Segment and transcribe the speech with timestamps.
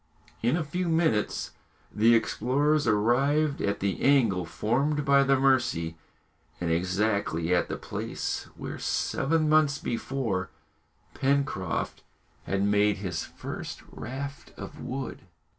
[0.41, 1.51] In a few minutes
[1.93, 5.95] the explorers arrived at the angle formed by the Mercy,
[6.59, 10.49] and exactly at the place where, seven months before,
[11.13, 12.01] Pencroft
[12.45, 15.19] had made his first raft of wood.